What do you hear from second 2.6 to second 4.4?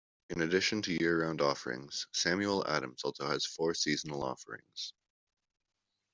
Adams also has four seasonal